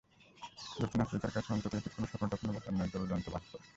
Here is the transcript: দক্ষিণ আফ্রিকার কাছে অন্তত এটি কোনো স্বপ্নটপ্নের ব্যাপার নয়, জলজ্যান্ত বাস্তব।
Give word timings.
দক্ষিণ 0.81 0.99
আফ্রিকার 1.01 1.31
কাছে 1.31 1.49
অন্তত 1.53 1.73
এটি 1.75 1.89
কোনো 1.89 2.07
স্বপ্নটপ্নের 2.07 2.53
ব্যাপার 2.53 2.73
নয়, 2.73 2.91
জলজ্যান্ত 2.93 3.27
বাস্তব। 3.29 3.59